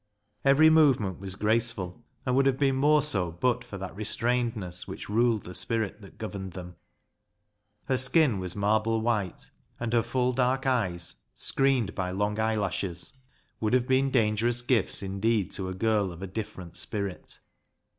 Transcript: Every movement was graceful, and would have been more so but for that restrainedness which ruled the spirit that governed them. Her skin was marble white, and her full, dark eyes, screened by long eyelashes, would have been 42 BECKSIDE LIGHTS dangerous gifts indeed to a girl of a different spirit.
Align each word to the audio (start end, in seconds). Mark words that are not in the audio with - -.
Every 0.43 0.71
movement 0.71 1.19
was 1.19 1.35
graceful, 1.35 2.03
and 2.25 2.35
would 2.35 2.47
have 2.47 2.57
been 2.57 2.75
more 2.75 3.03
so 3.03 3.31
but 3.31 3.63
for 3.63 3.77
that 3.77 3.95
restrainedness 3.95 4.87
which 4.87 5.09
ruled 5.09 5.43
the 5.43 5.53
spirit 5.53 6.01
that 6.01 6.17
governed 6.17 6.53
them. 6.53 6.75
Her 7.85 7.97
skin 7.97 8.39
was 8.39 8.55
marble 8.55 9.01
white, 9.01 9.51
and 9.79 9.93
her 9.93 10.01
full, 10.01 10.33
dark 10.33 10.65
eyes, 10.65 11.17
screened 11.35 11.93
by 11.93 12.09
long 12.09 12.39
eyelashes, 12.39 13.13
would 13.59 13.73
have 13.73 13.87
been 13.87 14.05
42 14.05 14.07
BECKSIDE 14.07 14.15
LIGHTS 14.15 14.25
dangerous 14.25 14.61
gifts 14.63 15.03
indeed 15.03 15.51
to 15.51 15.69
a 15.69 15.75
girl 15.75 16.11
of 16.11 16.23
a 16.23 16.25
different 16.25 16.75
spirit. 16.75 17.39